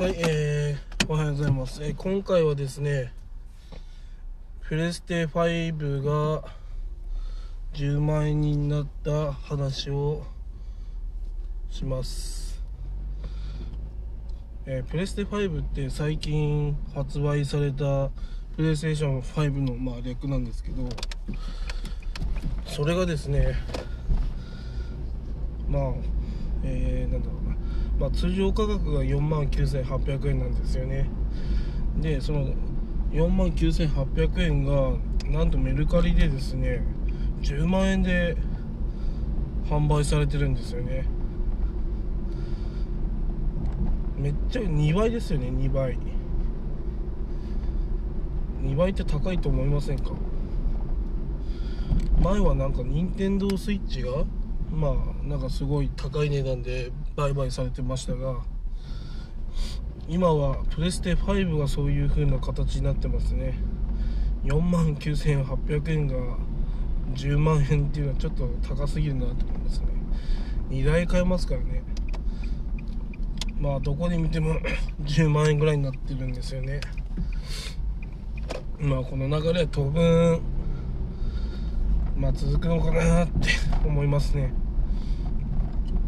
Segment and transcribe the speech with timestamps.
[0.00, 1.84] はい、えー、おはようございます。
[1.84, 3.12] えー今回はですね、
[4.66, 6.42] プレステ5が
[7.74, 10.22] 10万円になった話を
[11.68, 12.62] します。
[14.64, 18.08] えープレステ5って最近発売された
[18.56, 20.88] プレイステーション5のまあ略なんですけど、
[22.64, 23.54] それがですね、
[25.68, 25.92] まあ、
[26.64, 27.49] えー、なんだろうな、
[28.00, 31.10] まあ、通常価格が4万9800円なんですよね。
[32.00, 32.46] でその
[33.12, 34.92] 4万9800円が
[35.30, 36.82] なんとメルカリでですね
[37.42, 38.38] 10万円で
[39.68, 41.04] 販売されてるんですよね。
[44.16, 45.98] めっちゃ2倍ですよね2倍。
[48.62, 50.12] 2倍って高いと思いませんか？
[52.22, 54.24] 前はなんか任天堂スイッチが
[54.72, 58.36] まあなんかすごい高い値段で売買されてましたが
[60.08, 63.58] 今はプレステ5がそういう風な形になってますね。
[64.44, 66.16] 4万9800円が
[67.14, 69.86] 10万円っていうのはちょっと高すぎるなと思いますね。
[70.70, 71.84] 2台買えますからね。
[73.60, 74.54] まあどこで見ても
[75.04, 76.80] 10万円ぐらいになってるんですよね。
[78.80, 80.40] まあこの流れは当分
[82.20, 83.48] まあ続くのかなって
[83.82, 84.52] 思いますね。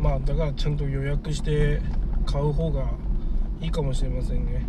[0.00, 1.82] まあだからちゃんと予約して
[2.24, 2.84] 買う方が
[3.60, 4.64] いいかもしれませんね。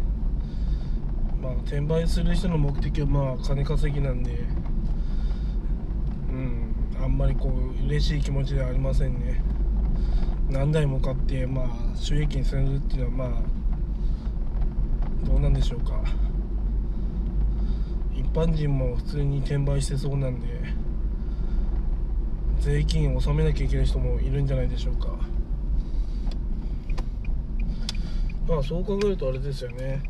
[1.39, 4.31] まあ転売する人の目的はまあ金稼ぎなんで。
[6.31, 9.39] うんあんまりこう嬉しい気持ちではありませんね。
[10.49, 13.41] 何台も買ってまあ収益にするっていうのはまあ
[15.23, 16.01] どうなんでしょうか。
[18.15, 20.76] 一般人も普通に転売してそうなんで。
[22.67, 25.07] 税金を納めなきゃいけない人もいるんじゃないでしょうか。
[28.45, 30.03] まあそう考えるとあれですよね。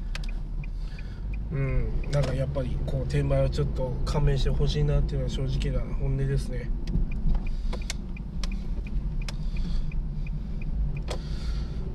[1.51, 6.71] うんなんかやっぱりこう転売はちょっと勘弁してほしいなっていうのは正直な本音ですね。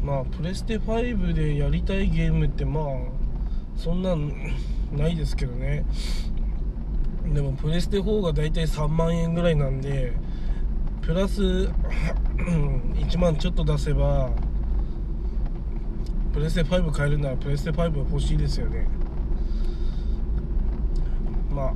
[0.01, 2.85] まあプレステ5でやりたいゲームってまあ
[3.77, 4.33] そんなん
[4.93, 5.85] ないですけどね。
[7.35, 10.13] でもプレステ4が大体3万円ぐらいなんで
[11.03, 14.31] プラス 1万ちょっと出せば
[16.33, 18.89] プレステ5買えるならプレステ5欲しいですよね。
[21.51, 21.75] まあ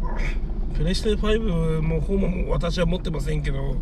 [0.74, 3.76] プレステ5も方も私は持ってませんけど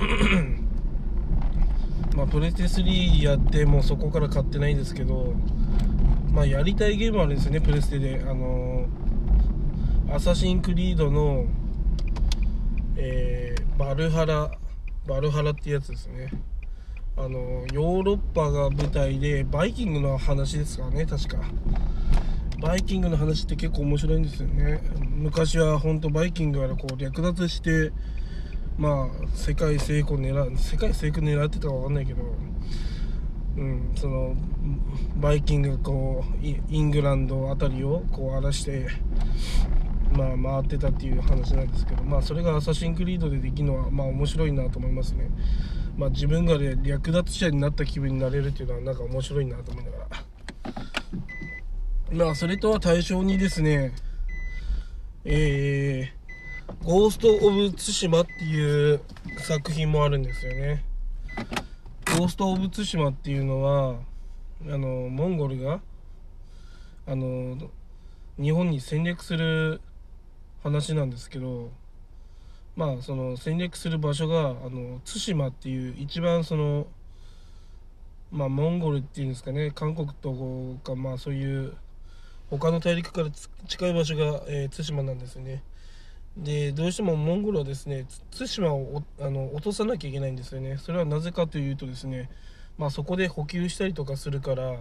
[2.16, 5.34] まあプレステ3やってもうそこから買ってないんですけど
[6.32, 8.24] まあやりたいゲームあるんですよねプレステで。
[8.28, 8.86] あの
[10.12, 11.44] アサシンクリードの
[13.02, 14.50] えーバルハラ
[15.06, 16.30] バルハラってやつですね。
[17.16, 21.38] あのヨーロッパが舞台でバイキングの話ですからね確か。
[22.60, 24.82] バイキングの話って結構面白いんですよね。
[25.16, 27.92] 昔は本当バイキングからこう略奪して
[28.78, 32.22] まあ世界征服狙う世界征服狙ってたか分かんないけど
[33.56, 34.34] うんその
[35.16, 38.88] バイキングがこうイングランドあたりをこう荒らして
[40.20, 45.30] まあ回ってたっていう話なんですけどまあそれがアサシンクリードでできるのはまあ面白いなと思いますね。
[45.96, 50.06] まあ自分がね略奪者になった気分になれるっていうのはなんか面白いなと思いながら。
[52.12, 53.92] まあそれとは対象にですね
[55.24, 59.02] えー、ゴースト・オブ・ツシマっていう
[59.38, 60.82] 作品もあるんですよね。
[62.16, 63.96] ゴースト・オブ・ツシマっていうのは
[64.66, 65.80] あのモンゴルが
[67.06, 67.56] あの
[68.40, 69.82] 日本に戦略する
[70.62, 71.70] 話なんですけど
[72.76, 76.86] まあその戦略する場所があの対馬っていう一番その
[78.30, 81.74] まあモンゴルっていうんですかね韓国とかまあそういう
[82.50, 83.28] 他の大陸から
[83.68, 85.62] 近い場所が、えー対馬なんですよね。
[86.36, 88.06] でどうしてもモンゴルはですね
[88.36, 90.78] 対馬をあの落とさなきゃいけないんですよね。
[90.78, 92.28] それはなぜかというとですね
[92.78, 94.76] まあそこで補給したりとかするから、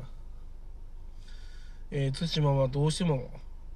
[1.91, 3.29] えー対馬はどうしても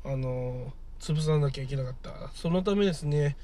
[0.05, 0.73] あの
[1.03, 2.29] 潰さなきゃいけなかった。
[2.33, 3.35] そのためですね、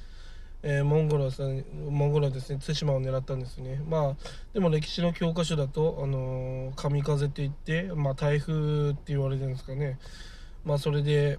[0.63, 1.43] えーモンゴルはさ
[1.89, 3.81] モンゴルはですね対馬を狙ったんですね。
[3.87, 4.15] まあ
[4.53, 9.99] でも歴史の教科書だとあの神風って言ってまあ台風って言われてるんですかね。
[10.63, 11.37] まあそれで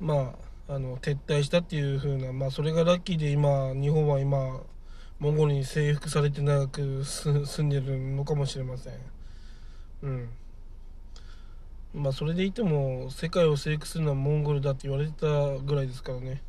[0.00, 0.34] ま
[0.68, 4.62] ああの撤退したっていう風なまあそれがラッキーで今日本は今
[5.18, 8.94] モンゴルに征服されて長く住んでるのかもしれません。
[10.02, 10.28] うん。
[11.94, 16.42] まあそれでいても世界を征服するのはモンゴルだって言われてたぐらいですからね。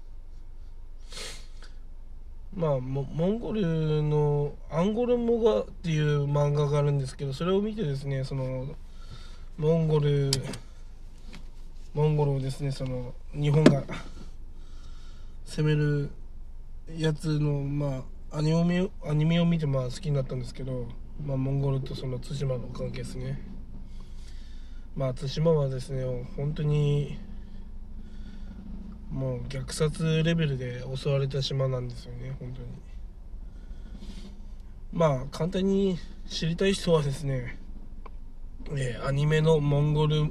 [2.55, 8.67] まあモンゴルの「アンゴルモガ」っていう漫画があるんですけどそれを見てですねその
[9.57, 10.31] モンゴル
[11.93, 13.83] モンゴルをですねその日本が
[15.45, 16.09] 攻める
[16.97, 20.87] やつのまあアニメアニメを見てまあ好きになったんですけど、
[21.25, 23.54] まあ、モンゴルとその対馬の関係ですね。
[24.95, 26.05] まあ対馬はですね
[26.37, 27.19] 本当に
[29.11, 32.67] もう虐殺レベルで襲われた島なんですよね本当に。
[34.93, 35.97] まあ簡単に
[36.27, 37.57] 知りたい人はですね、
[38.71, 40.29] えー、アニメのモンゴル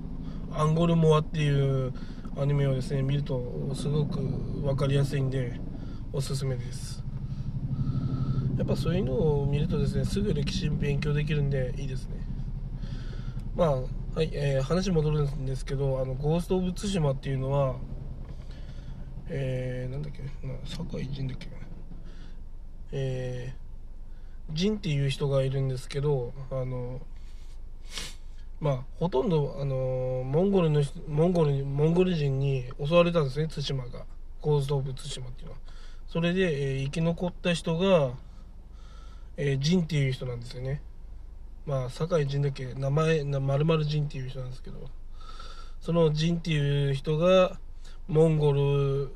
[0.52, 1.92] アンゴルモアっていう
[2.40, 5.60] アニメをですね見るとすごく分かりやすいんで
[6.12, 7.02] おすすめです。
[8.56, 9.12] やっぱそういうの
[9.42, 12.16] を見るとですねすぐ歴史勉強できるんでいいですね。
[13.54, 17.74] まあはい、えー、話戻るんですけどあのゴースト・オブ・ツシマっていうのは
[19.28, 21.48] えー、なんだっけな酒井仁だっけ。
[22.92, 27.00] えー、仁っていう人がいるんですけどあの
[28.60, 34.04] まあほとんどあのモンゴルのモンゴルモンゴル人に襲われたんですね対馬が。
[34.40, 35.58] ゴースト・オブ・対馬っていうのは。
[36.06, 38.12] それで、えー、生き残った人が、
[39.36, 40.82] えー、っていう人なんですよね。
[41.66, 42.74] まあ酒井仁だっけ？
[42.74, 44.78] 名前な丸々ジンっていう人なんですけど。
[45.80, 47.58] そのジンっていう人が
[48.08, 49.10] モンゴル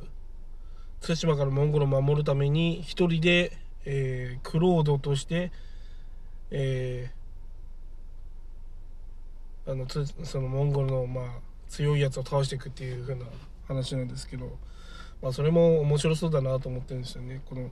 [1.01, 3.57] 対馬からモンゴルを守るために一人で、
[3.87, 5.51] えー、クロードとして、
[6.51, 7.19] えー
[9.71, 9.87] あの
[10.25, 11.25] そのモンゴルのまあ
[11.69, 13.27] 強いやつを倒していくっていう風な
[13.67, 14.57] 話なんですけど、
[15.21, 17.43] まあ、それも面白そうだなと思ってるんですよね。
[17.45, 17.71] この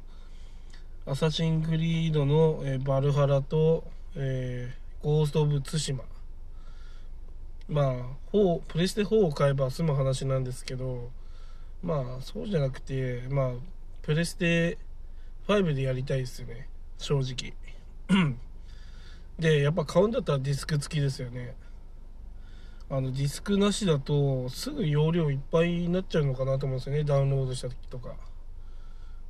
[1.06, 3.84] アサシンクリードの、えー、バルハラと、
[4.16, 6.04] えー、ゴースト・オブ・ツシマ。
[7.68, 7.94] まあ
[8.32, 11.10] 4プレステ4を買えば済む話なんですけど
[11.82, 13.50] まあそうじゃなくてまあ
[14.02, 14.78] プレステ
[15.48, 16.68] 5でやりたいですよね。
[16.98, 17.54] 正直。
[19.38, 21.54] でやっぱ買うんだったらディスク付きですよね。
[22.88, 27.04] あのディスクなしだとすぐ容量いっぱいになっちゃうのかなと思うんですよね。
[27.04, 28.14] ダウンロードした時とか。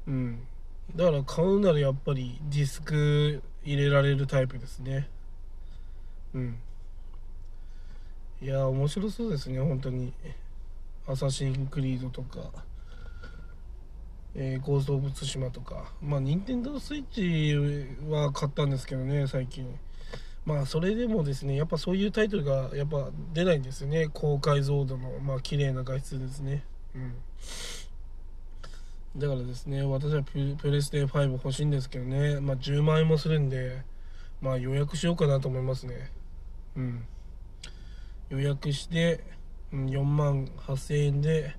[0.07, 0.47] うん。
[0.95, 5.09] だから買うならやっぱりディスク入れられるタイプですね。
[6.35, 6.59] うん。
[8.41, 10.13] いや面白そうですね本当に。
[11.09, 12.65] アサシンクリードとか。
[14.39, 15.93] えー、ゴースト・オブ・ツシマとか。
[16.03, 19.67] まあ任天堂スイッチは買ったんですけどね最近。
[20.45, 24.09] まあそれでもですねやっぱそういうタイトルがやっぱ出ないんですよね。
[24.13, 26.65] 高解像度のまあ綺麗な画質ですね。
[26.95, 27.15] うん。
[29.17, 32.39] だからですね私はプレステ5欲しいんですけどね。
[32.41, 33.83] まあ10万円もするんで
[34.43, 36.13] まあ予約しようかなと思いますね。
[36.77, 37.07] うん。
[38.29, 39.25] 予約して、
[39.73, 41.57] 4万8000円で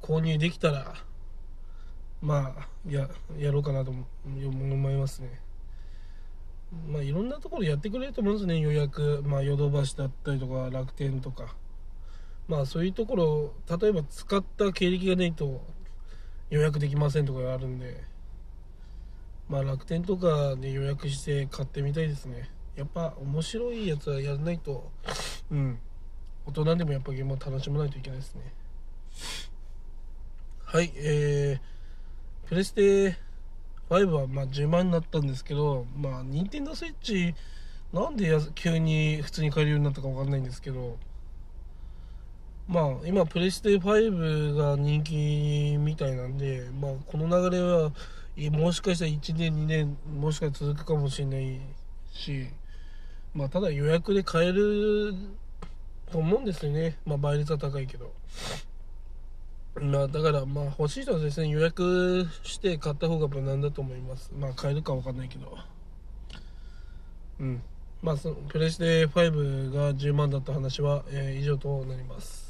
[0.00, 0.94] 購入できたら
[2.22, 3.08] まあや
[3.38, 5.40] やろうかなと思いますね。
[6.90, 11.54] まあ、いろんなところやってくれると思うんですね予約、まあ、ヨドバシだったりとか楽天とか。
[12.46, 15.60] まあそういうところ例えば使った経歴がないと
[16.50, 18.04] 予約できませんとかがあるんで。
[19.48, 22.50] まあ楽天とかで予約して買ってみたいですね。
[22.76, 24.90] やっぱ面白いやつはやらないと
[25.50, 25.78] うん。
[26.46, 28.52] 大人でもやっぱゲームを楽しまないといけないですね。
[30.64, 33.16] はいえー、プレステ
[33.88, 37.34] 5はまあ10万になったんですけど、まあ、任天堂スイッチ、
[37.92, 40.98] なんで急に普通に買えるようになったか分かんないんですけど、
[42.68, 47.92] まあ、今、プレステ5が人気みたいなんで、まあ、この流れは、
[48.52, 51.58] もしかしたら1年、2年、もしかしたら続くかもしれない
[52.12, 52.46] し、
[53.34, 55.14] まあ、ただ予約で買える
[56.12, 56.98] と思うんですよね。
[57.06, 58.12] まあ、倍率は高いけど。
[59.80, 64.30] まあ、だから、まあ、欲しい人はですね、予約して買った方が無難だと思います。
[64.38, 65.56] まあ、買えるかわかんないけど。
[67.40, 67.62] うん。
[68.02, 72.47] まあ、その、プレステ5が10万だった話は、えー、以上となります。